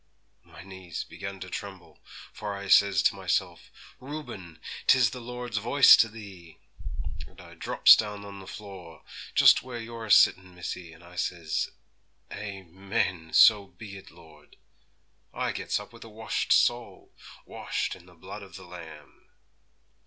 My 0.43 0.63
knees 0.63 1.03
began 1.03 1.39
to 1.41 1.49
tremble, 1.51 1.99
for 2.33 2.55
I 2.57 2.69
says 2.69 3.03
to 3.03 3.13
myself, 3.15 3.69
"Reuben, 3.99 4.57
'tis 4.87 5.11
the 5.11 5.19
Lord's 5.21 5.57
voice 5.57 5.95
to 5.97 6.09
thee." 6.09 6.57
And 7.27 7.39
I 7.39 7.53
drops 7.53 7.95
down 7.95 8.25
on 8.25 8.39
the 8.39 8.47
floor, 8.47 9.03
just 9.35 9.61
where 9.61 9.79
you're 9.79 10.07
a 10.07 10.09
sittin', 10.09 10.55
missy, 10.55 10.91
and 10.91 11.03
I 11.03 11.17
says, 11.17 11.69
"Amen, 12.33 13.31
so 13.33 13.67
be 13.67 13.95
it, 13.95 14.09
Lord." 14.09 14.55
I 15.35 15.51
gets 15.51 15.79
up 15.79 15.93
with 15.93 16.03
a 16.03 16.09
washed 16.09 16.51
soul 16.51 17.13
washed 17.45 17.95
in 17.95 18.07
the 18.07 18.15
blood 18.15 18.41
of 18.41 18.55
the 18.55 18.65
Lamb.' 18.65 19.29